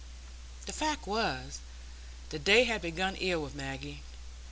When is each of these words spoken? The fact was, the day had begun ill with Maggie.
The 0.65 0.73
fact 0.73 1.05
was, 1.05 1.59
the 2.29 2.39
day 2.39 2.63
had 2.63 2.81
begun 2.81 3.15
ill 3.17 3.43
with 3.43 3.53
Maggie. 3.53 4.01